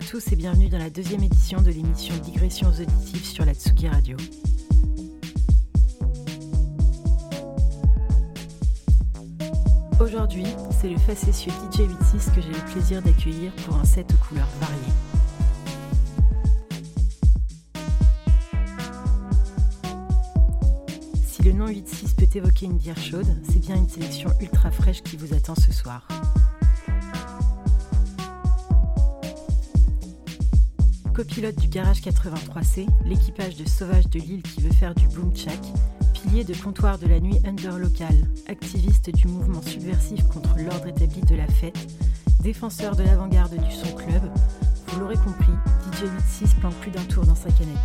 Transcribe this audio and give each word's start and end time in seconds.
Bonsoir 0.00 0.16
à 0.16 0.22
tous 0.22 0.32
et 0.32 0.36
bienvenue 0.36 0.68
dans 0.70 0.78
la 0.78 0.88
deuxième 0.88 1.22
édition 1.22 1.60
de 1.60 1.68
l'émission 1.68 2.14
Digressions 2.24 2.68
auditives 2.68 3.24
sur 3.24 3.44
la 3.44 3.52
Tsugi 3.52 3.86
Radio. 3.86 4.16
Aujourd'hui, 10.00 10.46
c'est 10.80 10.88
le 10.88 10.96
facétieux 10.96 11.52
DJ86 11.52 12.34
que 12.34 12.40
j'ai 12.40 12.48
le 12.48 12.72
plaisir 12.72 13.02
d'accueillir 13.02 13.52
pour 13.66 13.76
un 13.76 13.84
set 13.84 14.10
aux 14.14 14.24
couleurs 14.26 14.48
variées. 14.58 14.76
Si 21.26 21.42
le 21.42 21.52
nom 21.52 21.66
86 21.66 22.14
peut 22.14 22.38
évoquer 22.38 22.66
une 22.66 22.78
bière 22.78 22.98
chaude, 22.98 23.28
c'est 23.50 23.60
bien 23.60 23.76
une 23.76 23.88
sélection 23.88 24.30
ultra 24.40 24.70
fraîche 24.70 25.02
qui 25.02 25.18
vous 25.18 25.34
attend 25.34 25.56
ce 25.56 25.72
soir. 25.72 26.08
Copilote 31.30 31.60
du 31.60 31.68
Garage 31.68 32.00
83C, 32.00 32.88
l'équipage 33.04 33.54
de 33.56 33.64
Sauvage 33.64 34.08
de 34.08 34.18
Lille 34.18 34.42
qui 34.42 34.62
veut 34.62 34.72
faire 34.72 34.96
du 34.96 35.06
boom 35.06 35.30
chak, 35.36 35.60
pilier 36.12 36.42
de 36.42 36.54
comptoir 36.54 36.98
de 36.98 37.06
la 37.06 37.20
nuit 37.20 37.38
under 37.44 37.78
local, 37.78 38.14
activiste 38.48 39.10
du 39.10 39.28
mouvement 39.28 39.62
subversif 39.62 40.26
contre 40.26 40.58
l'ordre 40.58 40.88
établi 40.88 41.20
de 41.20 41.36
la 41.36 41.46
fête, 41.46 41.78
défenseur 42.42 42.96
de 42.96 43.04
l'avant-garde 43.04 43.54
du 43.54 43.72
son 43.72 43.94
club, 43.94 44.22
vous 44.88 45.00
l'aurez 45.00 45.14
compris, 45.14 45.52
DJ 45.92 46.00
86 46.00 46.54
plante 46.54 46.74
plus 46.80 46.90
d'un 46.90 47.04
tour 47.04 47.24
dans 47.24 47.36
sa 47.36 47.50
canette. 47.52 47.78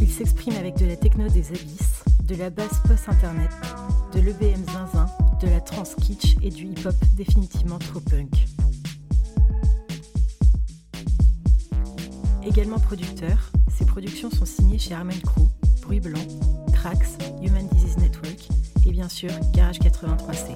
Il 0.00 0.10
s'exprime 0.10 0.54
avec 0.56 0.78
de 0.78 0.86
la 0.86 0.96
techno 0.96 1.28
des 1.28 1.48
abysses, 1.48 2.04
de 2.24 2.36
la 2.36 2.48
basse 2.48 2.80
post-internet, 2.88 3.50
de 4.20 4.26
l'EBM 4.26 4.64
zinzin, 4.66 5.06
de 5.40 5.48
la 5.48 5.60
trance 5.60 5.94
kitsch 5.94 6.36
et 6.42 6.50
du 6.50 6.64
hip-hop 6.66 6.94
définitivement 7.16 7.78
trop 7.78 8.00
punk. 8.00 8.28
Également 12.44 12.78
producteur, 12.78 13.50
ses 13.74 13.86
productions 13.86 14.30
sont 14.30 14.44
signées 14.44 14.78
chez 14.78 14.94
Armel 14.94 15.20
Crew, 15.22 15.48
Bruit 15.82 16.00
Blanc, 16.00 16.20
Trax, 16.72 17.16
Human 17.42 17.66
Disease 17.72 17.96
Network 17.96 18.48
et 18.84 18.90
bien 18.90 19.08
sûr 19.08 19.30
Garage 19.54 19.78
83C. 19.78 20.54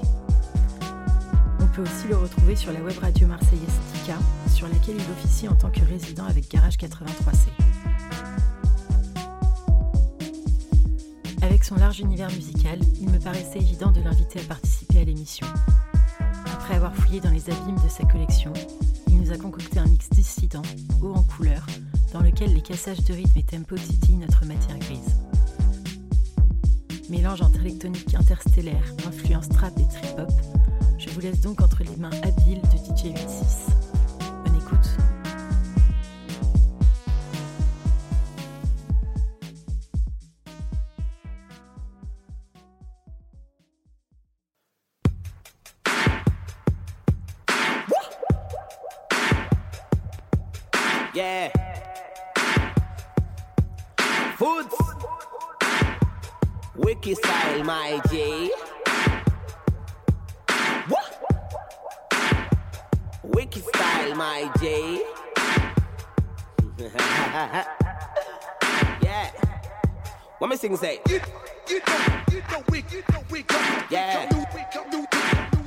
On 1.61 1.67
peut 1.69 1.83
aussi 1.83 2.09
le 2.09 2.17
retrouver 2.17 2.57
sur 2.57 2.73
la 2.73 2.83
web 2.83 2.99
radio 2.99 3.27
marseillaise 3.27 3.79
Tika, 3.95 4.19
sur 4.55 4.69
laquelle 4.69 4.97
il 4.97 5.13
officie 5.13 5.49
en 5.49 5.55
tant 5.55 5.71
que 5.71 5.81
résident 5.81 6.27
avec 6.27 6.51
Garage 6.51 6.77
83C. 6.77 7.64
Son 11.65 11.77
large 11.77 12.01
univers 12.01 12.31
musical, 12.31 12.79
il 13.01 13.09
me 13.09 13.19
paraissait 13.19 13.57
évident 13.57 13.91
de 13.91 14.03
l'inviter 14.03 14.39
à 14.39 14.43
participer 14.43 15.01
à 15.01 15.05
l'émission. 15.05 15.47
Après 16.53 16.75
avoir 16.75 16.95
fouillé 16.95 17.21
dans 17.21 17.31
les 17.31 17.49
abîmes 17.49 17.81
de 17.83 17.89
sa 17.89 18.05
collection, 18.05 18.53
il 19.09 19.19
nous 19.19 19.33
a 19.33 19.39
concocté 19.39 19.79
un 19.79 19.87
mix 19.87 20.11
dissident, 20.11 20.61
haut 21.01 21.15
en 21.15 21.23
couleur, 21.23 21.65
dans 22.13 22.21
lequel 22.21 22.53
les 22.53 22.61
cassages 22.61 23.03
de 23.05 23.15
rythme 23.15 23.39
et 23.39 23.43
tempo 23.45 23.77
titillent 23.77 24.17
notre 24.17 24.45
matière 24.45 24.79
grise. 24.79 25.17
Mélange 27.09 27.41
entre 27.41 27.61
électronique 27.61 28.15
interstellaire, 28.15 28.85
influence 29.07 29.49
trap 29.49 29.73
et 29.79 29.89
trip-hop, 29.89 30.33
je 30.99 31.09
vous 31.09 31.21
laisse 31.21 31.41
donc 31.41 31.63
entre 31.63 31.83
les 31.83 31.97
mains 31.97 32.11
habiles 32.25 32.61
de 32.61 32.77
DJ 32.95 33.15
86. 33.15 33.84
Yeah. 51.15 51.49
Foods. 54.37 54.75
Wiki 56.75 57.15
style, 57.15 57.63
my 57.63 58.01
G. 58.11 58.53
What? 60.89 61.23
Wiki 63.23 63.61
style, 63.61 64.15
my 64.17 64.51
G. 64.59 65.05
yeah. 69.01 69.31
What 70.39 70.51
me 70.51 70.57
sing 70.57 70.77
say? 70.77 71.01
You, 71.09 71.21
you 71.69 71.79
know, 71.87 71.99
you 72.33 72.43
know, 72.51 72.63
we, 72.71 72.79
you 72.91 73.03
know, 73.13 73.23
we 73.31 73.45
Yeah. 73.89 74.27
come 74.27 74.39
new, 74.39 74.45
we 74.53 74.65
come 74.73 74.91
new, 74.91 75.07
to, 75.07 75.19
new 75.53 75.65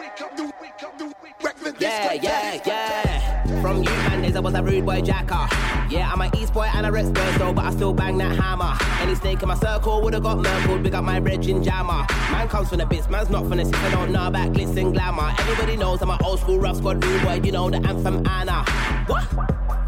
we 0.00 0.68
come 0.78 0.96
new, 0.98 1.12
wreck 1.42 1.56
the 1.56 1.74
Yeah, 1.80 2.12
yeah, 2.12 2.62
yeah. 2.64 3.45
From 3.66 3.82
you 3.82 3.90
man 3.90 4.22
days, 4.22 4.36
I 4.36 4.38
was 4.38 4.54
a 4.54 4.62
rude 4.62 4.86
boy 4.86 5.00
jacker. 5.00 5.44
Yeah, 5.90 6.08
I'm 6.12 6.20
an 6.20 6.30
East 6.36 6.54
boy 6.54 6.70
and 6.72 6.86
a 6.86 6.92
Rex 6.92 7.08
Spurs 7.08 7.36
though, 7.36 7.52
but 7.52 7.64
I 7.64 7.72
still 7.72 7.92
bang 7.92 8.16
that 8.18 8.38
hammer. 8.38 8.78
Any 9.02 9.16
snake 9.16 9.42
in 9.42 9.48
my 9.48 9.56
circle 9.56 10.00
would've 10.02 10.22
got 10.22 10.38
murkled, 10.38 10.84
big 10.84 10.94
up 10.94 11.02
my 11.02 11.18
brethren 11.18 11.64
jammer. 11.64 12.06
Man 12.30 12.46
comes 12.46 12.68
from 12.68 12.78
the 12.78 12.86
bits, 12.86 13.08
man's 13.10 13.28
not 13.28 13.48
from 13.48 13.56
the 13.56 13.64
six, 13.64 13.76
I 13.76 13.90
don't 13.90 14.12
know 14.12 14.28
about 14.28 14.52
glitz 14.52 14.76
and 14.76 14.92
glamour. 14.92 15.34
Everybody 15.40 15.76
knows 15.76 16.00
I'm 16.00 16.10
an 16.10 16.18
old 16.24 16.38
school 16.38 16.60
rough 16.60 16.76
squad 16.76 17.04
rude 17.04 17.22
boy, 17.22 17.40
you 17.42 17.50
know 17.50 17.68
the 17.68 17.78
anthem 17.78 18.24
Anna. 18.24 18.64
What? 19.08 19.26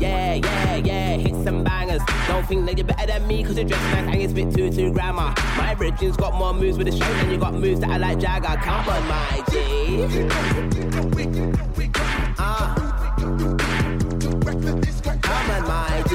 Yeah, 0.00 0.34
yeah, 0.34 0.76
yeah, 0.78 1.16
hit 1.16 1.44
some 1.44 1.62
bangers. 1.62 2.02
Don't 2.26 2.44
think 2.48 2.66
that 2.66 2.78
you're 2.78 2.84
better 2.84 3.06
than 3.06 3.28
me, 3.28 3.44
cause 3.44 3.56
you're 3.56 3.68
dressed 3.68 3.84
nice 3.94 4.12
and 4.12 4.20
you 4.20 4.28
spit 4.28 4.56
two 4.56 4.72
two 4.72 4.92
grammar. 4.92 5.32
My 5.56 5.76
brethren's 5.76 6.16
got 6.16 6.34
more 6.34 6.52
moves 6.52 6.78
with 6.78 6.88
the 6.88 6.96
show 6.96 7.14
than 7.14 7.30
you 7.30 7.38
got 7.38 7.54
moves 7.54 7.78
that 7.78 7.90
I 7.90 7.98
like 7.98 8.18
Jagger. 8.18 8.60
Come 8.60 8.88
on, 8.88 9.06
my 9.06 9.44
G. 9.52 10.08
Ah. 12.40 12.87
Come 13.18 13.34
on, 15.50 15.62
my 15.66 16.02
G. 16.08 16.14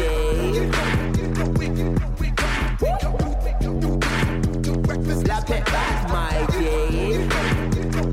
Slap 5.21 5.49
it 5.49 5.65
back, 5.65 6.09
my 6.09 6.47
G. 6.51 6.55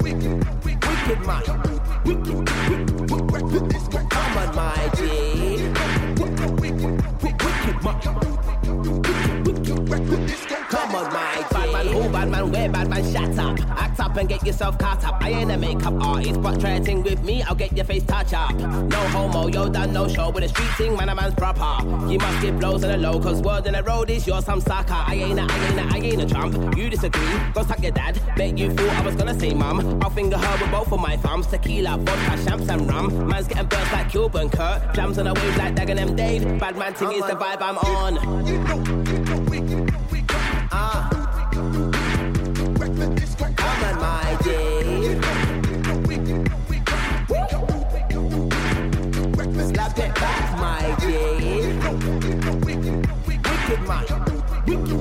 Wicked 0.02 1.20
man. 1.24 1.42
Wicked. 2.04 2.46
Come 4.10 4.36
on, 4.38 4.48
my 4.56 4.90
G. 4.96 5.00
Wicked 7.22 7.78
man. 7.84 8.59
Bad 12.12 12.28
man, 12.28 12.46
who 12.46 12.50
bad 12.50 12.90
man, 12.90 13.12
shut 13.12 13.38
up. 13.38 13.60
Act 13.70 14.00
up 14.00 14.16
and 14.16 14.28
get 14.28 14.44
yourself 14.44 14.78
caught 14.78 15.04
up. 15.04 15.22
I 15.22 15.30
ain't 15.30 15.50
a 15.50 15.56
makeup 15.56 15.94
artist, 16.02 16.42
but 16.42 16.60
try 16.60 16.70
a 16.70 16.80
thing 16.80 17.02
with 17.02 17.22
me, 17.22 17.42
I'll 17.42 17.54
get 17.54 17.72
your 17.72 17.84
face 17.84 18.02
touch 18.04 18.32
up. 18.32 18.52
No 18.54 18.98
homo, 19.08 19.46
yo 19.48 19.68
done 19.68 19.92
no 19.92 20.08
show 20.08 20.30
with 20.30 20.44
a 20.44 20.48
street 20.48 20.70
thing, 20.76 20.96
man, 20.96 21.08
a 21.08 21.14
man's 21.14 21.34
proper. 21.34 21.86
You 22.10 22.18
must 22.18 22.42
get 22.42 22.58
blows 22.58 22.84
on 22.84 22.90
the 22.90 22.98
low, 22.98 23.20
cause 23.20 23.40
word 23.42 23.66
on 23.66 23.74
the 23.74 23.82
road 23.82 24.10
is 24.10 24.26
you're 24.26 24.42
some 24.42 24.60
sucker. 24.60 24.94
I 24.94 25.14
ain't 25.14 25.38
a, 25.38 25.42
I 25.42 25.66
ain't 25.66 25.78
a, 25.78 25.94
I 25.94 25.98
ain't 25.98 26.22
a 26.22 26.26
trump. 26.26 26.76
You 26.76 26.90
disagree, 26.90 27.38
go 27.54 27.62
suck 27.62 27.80
your 27.82 27.92
dad. 27.92 28.20
Bet 28.36 28.58
you 28.58 28.72
thought 28.72 28.90
I 28.90 29.02
was 29.02 29.14
gonna 29.14 29.38
say 29.38 29.54
mum. 29.54 30.02
I'll 30.02 30.10
finger 30.10 30.36
her 30.36 30.62
with 30.62 30.70
both 30.70 30.92
of 30.92 31.00
my 31.00 31.16
thumbs. 31.16 31.46
Tequila, 31.46 31.96
vodka, 31.98 32.44
champs 32.44 32.68
and 32.68 32.88
rum. 32.88 33.28
Man's 33.28 33.46
getting 33.46 33.66
burst 33.66 33.92
like 33.92 34.10
Cuban 34.10 34.50
Kurt. 34.50 34.94
Jams 34.94 35.18
on 35.18 35.26
the 35.26 35.34
waves 35.34 35.56
like 35.56 35.74
Dagenham 35.74 36.16
Dave. 36.16 36.58
Bad 36.58 36.76
man 36.76 36.94
thing 36.94 37.12
is 37.12 37.26
the 37.26 37.34
vibe 37.34 37.60
I'm 37.60 37.78
on. 37.78 39.19
Wicked 53.90 54.99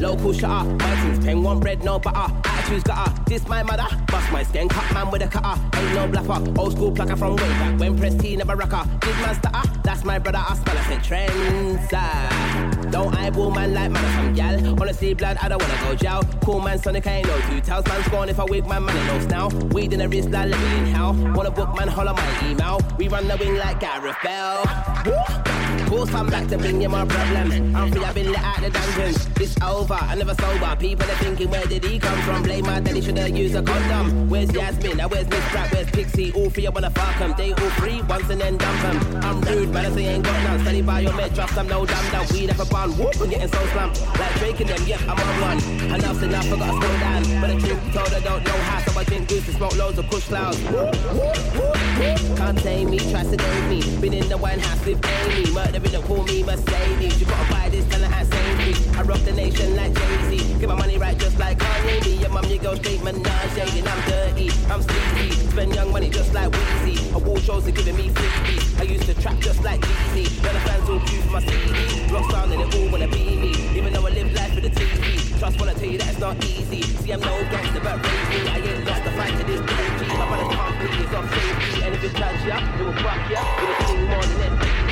local 0.00 0.32
shutter. 0.32 0.78
Things 0.78 1.24
pen 1.24 1.42
want 1.42 1.60
bread, 1.60 1.84
no 1.84 1.98
butter. 1.98 2.32
Attitude's 2.44 2.82
gutter, 2.82 3.12
this 3.26 3.46
my 3.48 3.62
mother. 3.62 3.86
Bust 4.06 4.32
my 4.32 4.42
skin, 4.42 4.68
cut 4.68 4.92
man 4.94 5.10
with 5.10 5.22
a 5.22 5.28
cutter. 5.28 5.60
Ain't 5.76 5.94
no 5.94 6.08
bluffer, 6.08 6.58
old 6.58 6.72
school 6.72 6.92
plucker 6.92 7.16
from 7.16 7.36
way 7.36 7.48
back 7.48 7.80
when 7.80 7.98
Press 7.98 8.14
T 8.16 8.36
never 8.36 8.56
rocker. 8.56 8.88
Big 9.00 9.14
man 9.16 9.34
stutter, 9.34 9.80
that's 9.82 10.04
my 10.04 10.18
brother. 10.18 10.42
I 10.46 10.54
smell, 10.54 10.78
I 10.78 10.82
said 10.88 11.04
trends. 11.04 12.90
Don't 12.90 13.14
eyeball 13.14 13.52
man 13.52 13.72
like 13.72 13.90
man 13.92 14.14
some 14.16 14.34
gal. 14.34 14.80
Honestly, 14.80 15.14
blood, 15.14 15.38
I 15.40 15.48
don't 15.48 15.62
wanna 15.62 15.80
go 15.82 15.94
jail. 15.94 16.22
Cool 16.44 16.60
man, 16.60 16.78
Sonic, 16.78 17.06
I 17.06 17.18
ain't 17.18 17.26
no 17.26 17.40
two 17.48 17.60
tails. 17.60 17.86
Man 17.86 18.02
scorn 18.04 18.28
if 18.28 18.40
I 18.40 18.44
wig 18.44 18.66
my 18.66 18.78
man. 18.78 18.94
money 18.94 19.06
knows 19.06 19.26
now. 19.26 19.48
Weed 19.72 19.92
in 19.92 20.00
the 20.00 20.08
wrist, 20.08 20.30
like 20.30 20.50
let 20.50 20.60
me 20.60 20.78
inhale. 20.78 21.14
Wanna 21.34 21.50
book 21.50 21.76
man, 21.76 21.88
holler 21.88 22.14
my 22.14 22.50
email. 22.50 22.80
We 22.98 23.08
run 23.08 23.28
the 23.28 23.36
wing 23.36 23.56
like 23.56 23.80
Gareth 23.80 24.16
Bale. 24.22 25.69
Course 25.90 26.14
I'm 26.14 26.28
back 26.28 26.46
to 26.46 26.56
bring 26.56 26.80
you 26.80 26.88
more 26.88 27.04
problem. 27.04 27.74
I'm 27.74 27.90
free, 27.90 28.04
I've 28.04 28.14
been 28.14 28.30
let 28.30 28.44
out 28.44 28.60
the 28.60 28.70
dungeon. 28.70 29.20
It's 29.40 29.60
over, 29.60 29.94
I 29.94 30.14
never 30.14 30.36
sober. 30.36 30.76
People 30.76 31.10
are 31.10 31.16
thinking, 31.16 31.50
where 31.50 31.66
did 31.66 31.82
he 31.82 31.98
come 31.98 32.16
from? 32.22 32.44
Blame 32.44 32.64
my 32.64 32.78
daddy, 32.78 33.00
should've 33.00 33.36
used 33.36 33.56
a 33.56 33.62
condom. 33.62 34.30
Where's 34.30 34.52
Yasmin? 34.52 34.98
Now 34.98 35.08
where's 35.08 35.28
Miss 35.28 35.44
Pratt? 35.48 35.72
Where's 35.72 35.90
Pixie? 35.90 36.32
All 36.32 36.48
three, 36.48 36.68
I 36.68 36.70
wanna 36.70 36.90
fuck 36.90 37.18
them. 37.18 37.34
They 37.36 37.52
all 37.54 37.70
three, 37.70 38.02
once 38.02 38.30
and 38.30 38.40
then 38.40 38.56
dump 38.56 38.82
them. 38.82 39.24
I'm 39.24 39.40
rude, 39.40 39.72
but 39.72 39.84
I 39.84 39.90
say 39.90 40.06
ain't 40.06 40.24
got 40.24 40.40
none. 40.44 40.60
Study 40.60 40.82
by 40.82 41.00
your 41.00 41.12
med, 41.14 41.34
trust 41.34 41.58
I'm 41.58 41.66
no 41.66 41.84
dumb 41.84 42.10
down. 42.12 42.26
Weed 42.32 42.50
up 42.50 42.60
a 42.60 42.66
bun, 42.66 42.92
whoop, 42.96 43.20
I'm 43.20 43.28
getting 43.28 43.48
so 43.48 43.66
slumped. 43.72 44.00
Like 44.16 44.60
and 44.60 44.70
them, 44.70 44.86
yep, 44.86 45.00
I'm 45.08 45.18
on 45.18 45.40
one. 45.40 45.58
Enough's 45.92 46.22
enough, 46.22 46.46
I 46.46 46.56
gotta 46.56 46.72
slow 46.72 46.98
down. 47.00 47.22
But 47.40 47.48
the 47.48 47.66
truth 47.66 47.94
told, 47.94 48.14
I 48.14 48.20
don't 48.20 48.44
know 48.44 48.58
how. 48.68 48.92
So 48.92 49.00
I 49.00 49.02
drink 49.02 49.28
goose 49.28 49.44
to 49.46 49.52
smoke 49.54 49.76
loads 49.76 49.98
of 49.98 50.08
kush 50.08 50.28
clouds. 50.28 50.62
Can't 52.36 52.58
tame 52.58 52.90
me, 52.90 52.98
try 53.10 53.24
to 53.24 53.36
me. 53.68 53.82
Been 54.00 54.14
in 54.14 54.28
the 54.28 54.38
wine 54.38 54.60
house 54.60 54.86
with 54.86 55.04
Amy. 55.04 55.50
Murder 55.50 55.79
in 55.84 55.92
the 55.92 56.00
call 56.06 56.22
me 56.24 56.42
Mercedes. 56.42 57.20
You 57.20 57.26
gotta 57.26 57.52
buy 57.52 57.68
this, 57.68 57.84
her 57.92 58.04
at 58.04 58.26
Sainsbury's. 58.26 58.96
I 58.96 59.02
rock 59.02 59.20
the 59.20 59.32
nation 59.32 59.76
like 59.76 59.94
Jay-Z. 59.94 60.58
Get 60.58 60.68
my 60.68 60.74
money 60.74 60.98
right 60.98 61.16
just 61.18 61.38
like 61.38 61.58
Kanye. 61.58 62.04
Me 62.04 62.24
and 62.24 62.32
mum, 62.32 62.44
you 62.46 62.58
go 62.58 62.74
straight 62.74 63.02
menage. 63.02 63.58
And 63.58 63.88
I'm 63.88 64.00
dirty, 64.08 64.50
I'm 64.70 64.82
sleazy. 64.82 65.30
Spend 65.50 65.74
young 65.74 65.92
money 65.92 66.10
just 66.10 66.32
like 66.34 66.50
Weezy. 66.50 67.14
Award 67.14 67.42
shows 67.42 67.66
are 67.66 67.70
giving 67.70 67.96
me 67.96 68.08
freebies. 68.10 68.80
I 68.80 68.84
used 68.84 69.04
to 69.04 69.14
trap 69.14 69.38
just 69.40 69.62
like 69.62 69.80
Jeezy. 69.80 70.42
Now 70.42 70.52
the 70.52 70.60
fans 70.60 70.88
all 70.88 71.00
choose 71.00 71.30
my 71.30 71.40
CD. 71.40 72.12
Rock 72.12 72.30
sound 72.30 72.52
and 72.52 72.60
they 72.60 72.78
all 72.78 72.90
wanna 72.90 73.08
be 73.08 73.24
me. 73.36 73.52
Even 73.76 73.92
though 73.92 74.06
I 74.06 74.10
live 74.10 74.32
life 74.34 74.54
for 74.54 74.60
the 74.60 74.70
TV. 74.70 75.38
Trust 75.38 75.58
when 75.60 75.68
I 75.68 75.74
tell 75.74 75.88
you 75.88 75.98
that 75.98 76.08
it's 76.08 76.18
not 76.18 76.44
easy. 76.44 76.82
See, 76.82 77.12
I'm 77.12 77.20
no 77.20 77.40
gangster, 77.50 77.80
but 77.80 77.96
raise 78.04 78.28
me. 78.28 78.48
I 78.50 78.58
ain't 78.58 78.86
lost 78.86 79.04
the 79.04 79.10
fight 79.12 79.38
to 79.38 79.44
this 79.44 79.60
day. 79.60 80.16
My 80.18 80.26
brother's 80.28 80.54
can't 80.54 80.76
please 80.80 81.14
off 81.14 81.26
safety. 81.32 81.82
And 81.84 81.94
if 81.94 82.04
it 82.04 82.12
touch 82.12 82.44
ya, 82.46 82.58
it 82.58 82.84
will 82.84 82.92
fuck 83.00 83.30
ya. 83.30 83.40
It'll 83.62 83.86
sing 83.86 84.04
more 84.06 84.22
than 84.22 84.58
them. 84.58 84.89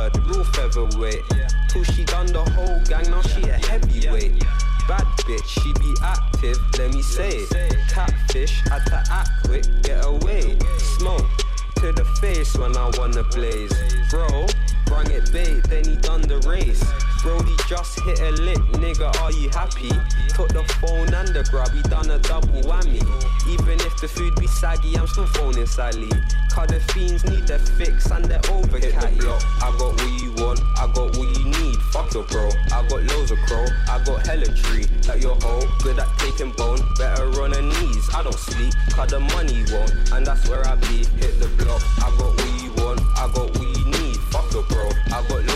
Bird, 0.00 0.26
real 0.26 0.44
featherweight. 0.44 1.22
Till 1.68 1.84
she 1.84 2.04
done 2.04 2.26
the 2.26 2.42
whole 2.50 2.80
gang, 2.88 3.10
now 3.10 3.22
she 3.22 3.42
a 3.42 3.58
heavyweight. 3.66 4.40
Bad 4.88 5.06
bitch, 5.26 5.46
she 5.46 5.72
be 5.74 5.94
active, 6.02 6.58
let 6.78 6.92
me 6.92 7.02
say 7.02 7.30
it. 7.30 7.76
Catfish, 7.88 8.62
had 8.68 8.84
to 8.86 9.02
act 9.10 9.30
quick, 9.44 9.64
get 9.82 10.04
away. 10.04 10.58
Smoke 10.98 11.28
to 11.76 11.92
the 11.92 12.04
face 12.20 12.56
when 12.56 12.76
I 12.76 12.90
wanna 12.98 13.24
blaze. 13.24 13.72
Bro, 14.10 14.46
brung 14.86 15.10
it 15.10 15.30
bait, 15.32 15.62
then 15.68 15.84
he 15.84 15.96
done 15.96 16.22
the 16.22 16.38
race. 16.48 16.82
Brody 17.22 17.54
just 17.68 18.00
hit 18.00 18.20
a 18.20 18.30
lick, 18.42 18.58
nigga, 18.80 19.14
are 19.20 19.32
you 19.32 19.50
happy? 19.50 19.90
Took 20.32 20.48
the 20.48 20.64
phone 20.80 21.12
and 21.12 21.28
the 21.28 21.46
grub, 21.50 21.70
he 21.70 21.82
done 21.82 22.08
a 22.08 22.18
double 22.18 22.62
whammy. 22.64 23.02
Even 23.48 23.76
if 23.80 24.00
the 24.00 24.08
food 24.08 24.34
be 24.36 24.46
saggy, 24.46 24.96
I'm 24.96 25.06
still 25.06 25.26
phoning 25.26 25.66
Sally. 25.66 26.08
Cause 26.50 26.68
the 26.68 26.80
fiends 26.92 27.24
need 27.24 27.46
their 27.46 27.58
fix 27.58 28.10
and 28.10 28.24
they're 28.24 28.40
over 28.50 28.78
Hit 28.78 28.94
the 28.98 29.08
block, 29.20 29.42
I 29.60 29.68
got 29.76 29.92
what 30.00 30.22
you 30.22 30.32
want, 30.40 30.60
I 30.78 30.86
got 30.94 31.16
what 31.16 31.28
you 31.36 31.44
need. 31.44 31.76
Fuck 31.92 32.14
your 32.14 32.24
bro, 32.24 32.48
I 32.72 32.88
got 32.88 33.02
loads 33.04 33.30
of 33.30 33.38
crow, 33.44 33.66
I 33.88 34.00
got 34.02 34.26
hella 34.26 34.48
tree. 34.56 34.86
Like 35.06 35.20
your 35.20 35.36
hoe, 35.44 35.68
good 35.82 35.98
at 35.98 36.08
taking 36.18 36.52
bone, 36.52 36.80
better 36.96 37.28
on 37.42 37.52
her 37.52 37.60
knees. 37.62 38.08
I 38.14 38.22
don't 38.22 38.32
sleep, 38.32 38.72
cause 38.96 39.10
the 39.10 39.20
money 39.20 39.60
won't, 39.68 39.92
and 40.16 40.24
that's 40.24 40.48
where 40.48 40.64
I 40.66 40.74
be. 40.76 41.04
Hit 41.20 41.36
the 41.36 41.52
block, 41.60 41.84
I 42.00 42.08
got 42.16 42.32
what 42.32 42.62
you 42.64 42.72
want, 42.80 43.00
I 43.20 43.28
got 43.28 43.52
what 43.52 43.68
you 43.76 43.84
need. 43.84 44.16
Fuck 44.32 44.48
your 44.56 44.64
bro, 44.64 44.88
I 44.88 45.20
got 45.28 45.28
loads 45.28 45.28
of 45.28 45.48
crow, 45.48 45.49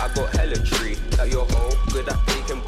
I 0.00 0.08
got 0.14 0.34
hella 0.34 0.56
tree. 0.56 0.96
Like 1.18 1.30
your 1.30 1.44
hoe, 1.44 1.76
good 1.92 2.08
at 2.08 2.26
taking 2.26 2.62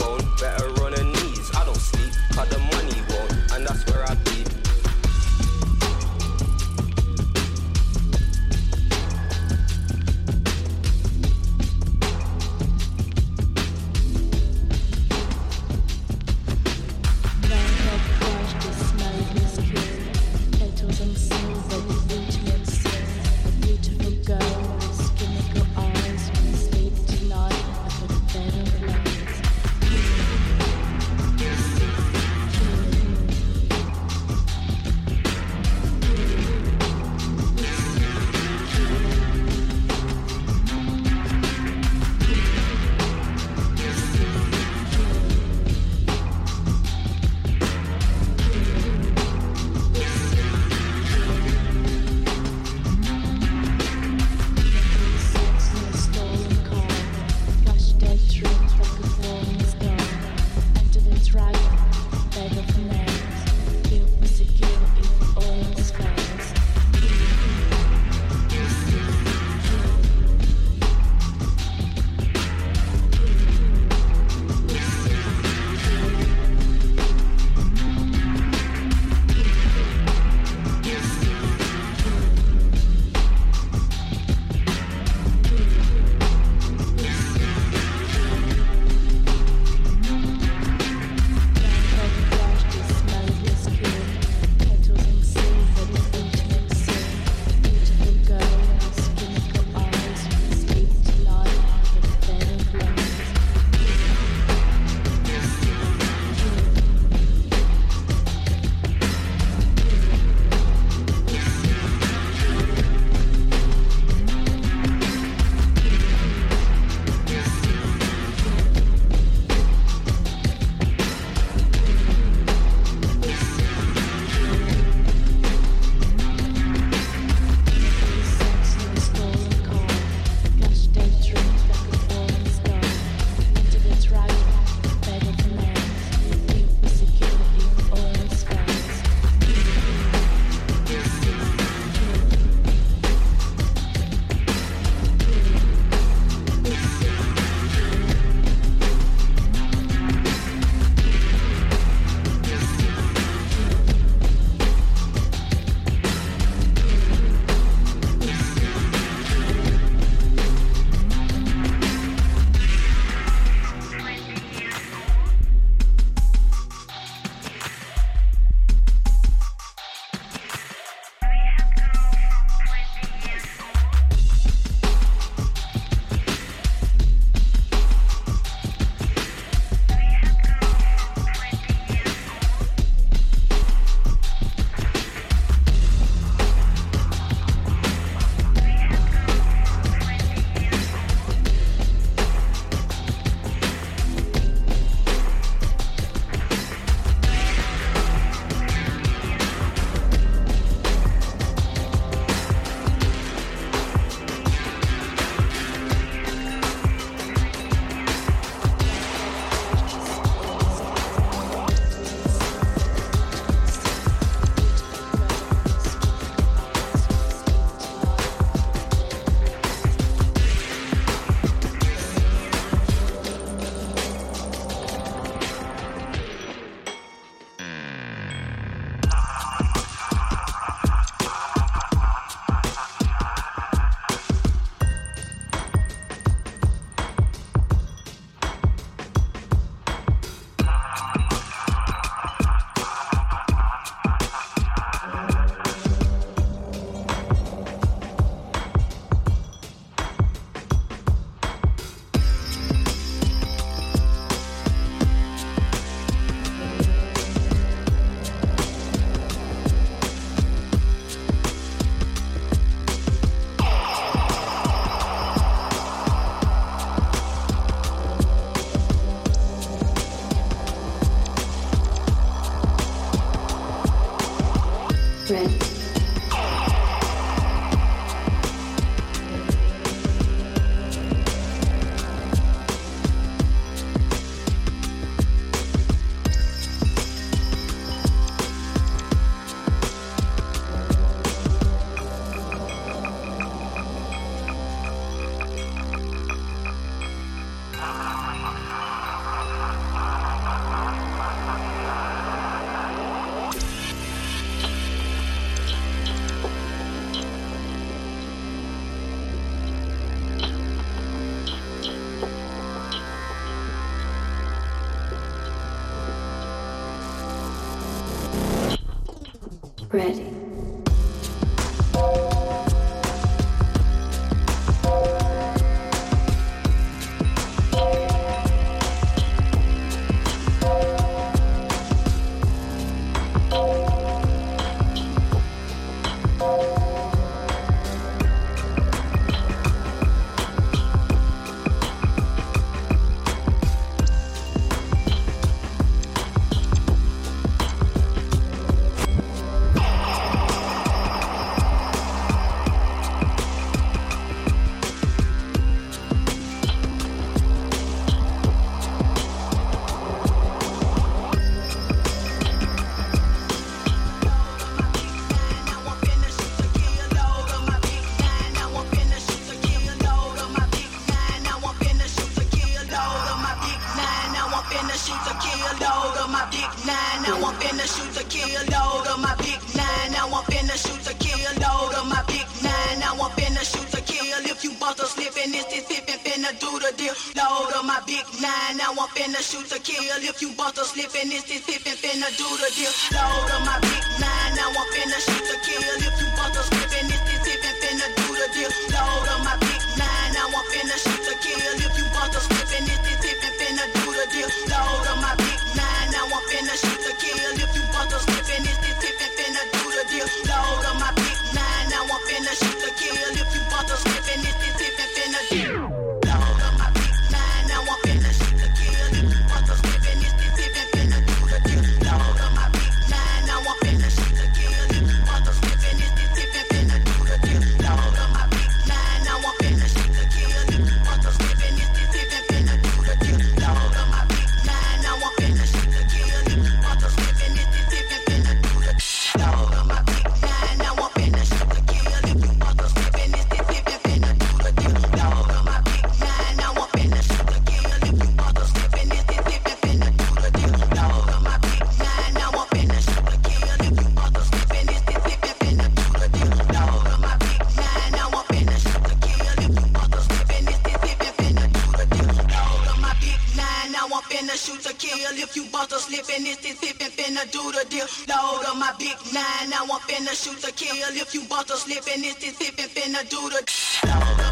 finish 466.32 466.56
this 466.56 466.80
hip 466.80 466.96
and 467.00 467.12
finna 467.12 467.44
do 467.50 467.62
the 467.72 467.84
deal. 467.88 468.06
Load 468.28 468.64
up 468.66 468.76
my 468.76 468.92
big 468.98 469.16
nine, 469.32 469.70
now 469.70 469.84
I'm 469.84 470.00
finna 470.08 470.32
shoot 470.32 470.60
the 470.62 470.72
kill. 470.72 470.96
If 471.14 471.34
you 471.34 471.44
bought 471.44 471.68
the 471.68 471.76
slip 471.76 472.04
and 472.12 472.24
this 472.24 472.58
hip 472.58 472.74
and 472.78 472.90
finna 472.90 473.28
do 473.28 473.40
the 473.50 473.62
deal. 473.66 474.51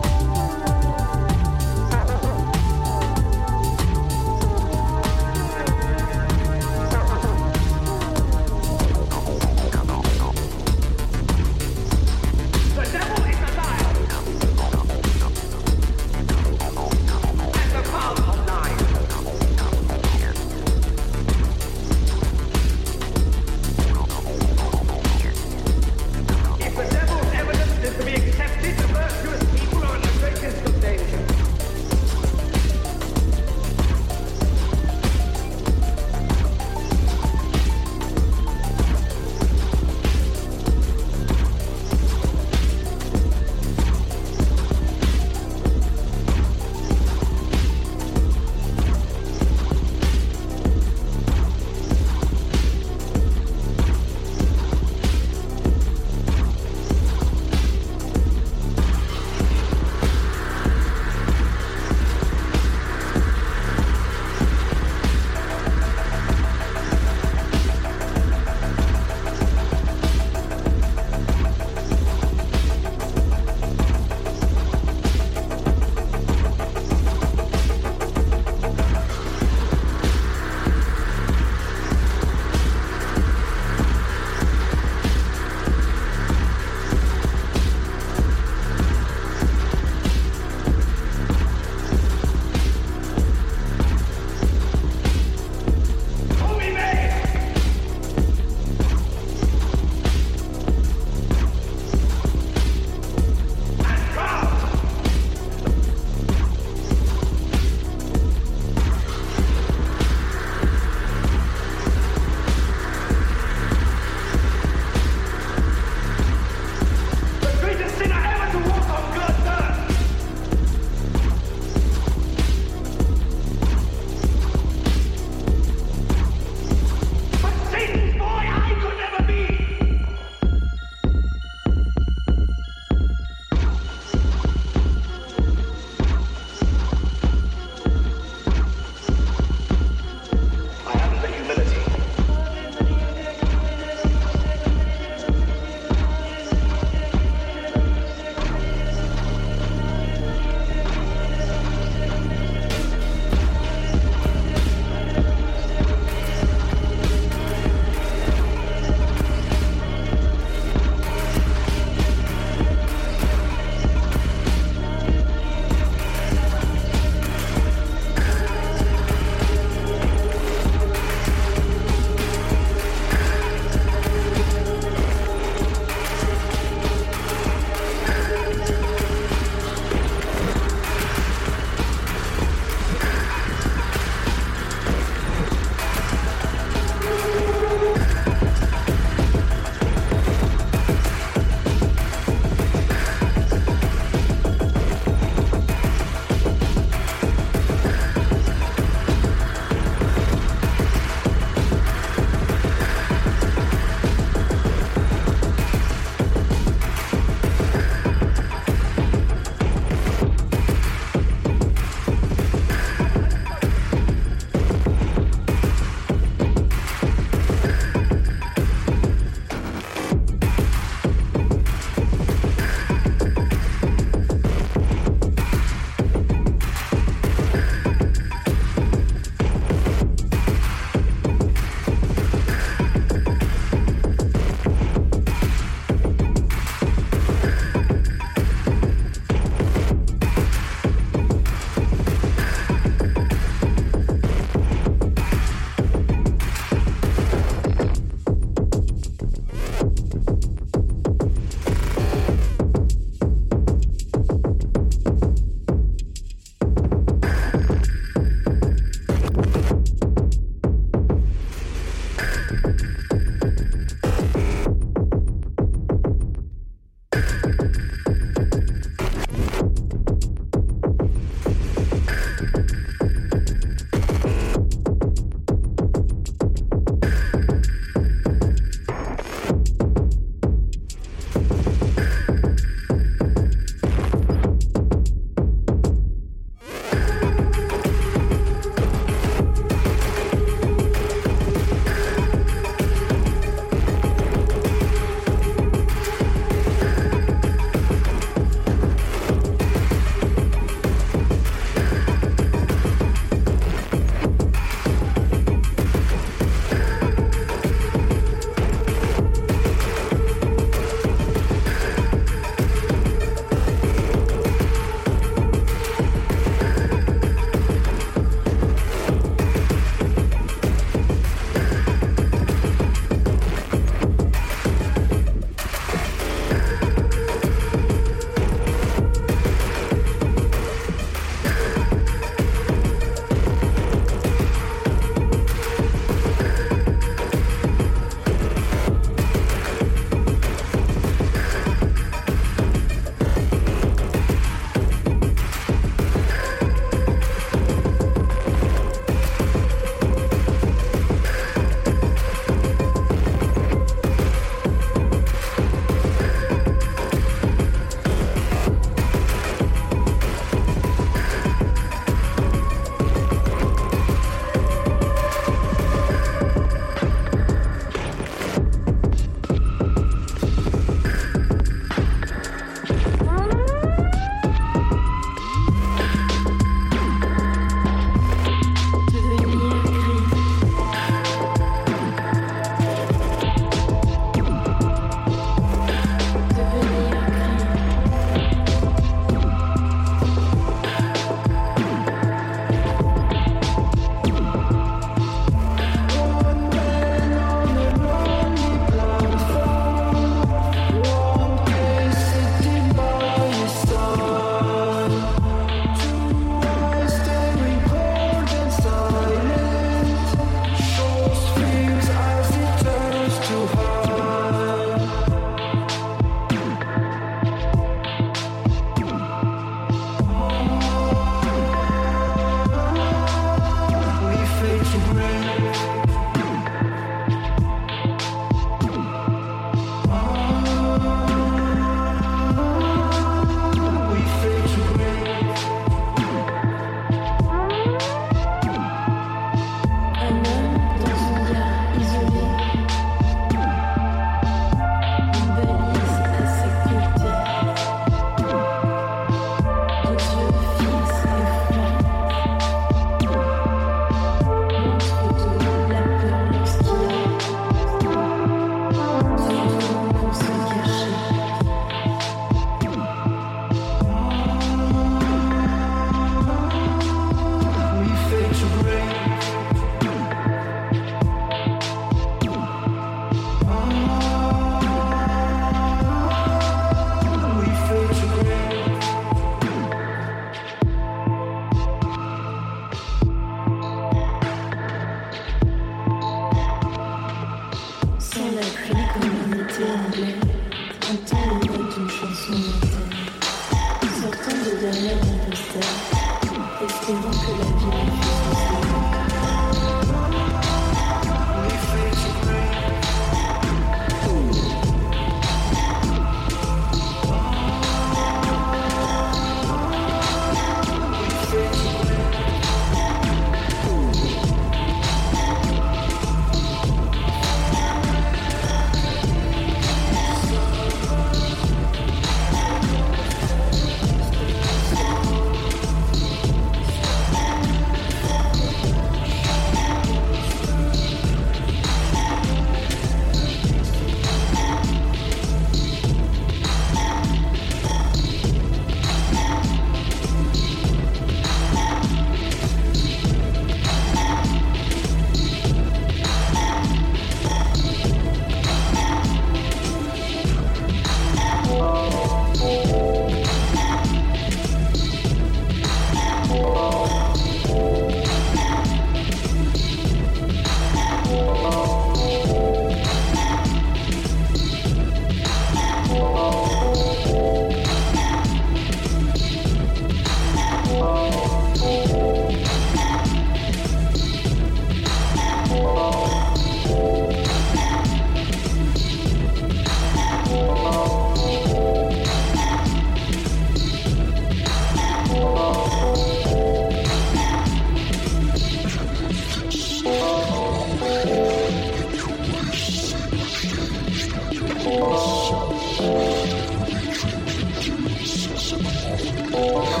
Oh. 599.53 600.00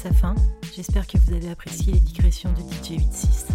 Sa 0.00 0.12
fin. 0.14 0.34
J'espère 0.74 1.06
que 1.06 1.18
vous 1.18 1.34
avez 1.34 1.50
apprécié 1.50 1.92
les 1.92 2.00
digressions 2.00 2.50
de 2.52 2.60
DJ 2.60 2.96
86. 3.02 3.48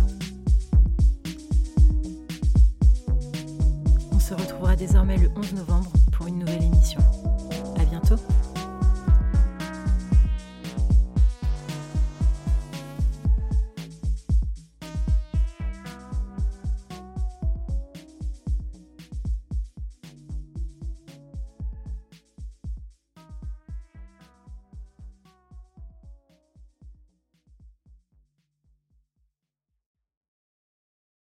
On 4.11 4.19
se 4.19 4.33
retrouvera 4.35 4.75
désormais 4.75 5.17
le 5.17 5.31
11 5.35 5.53
novembre 5.53 5.74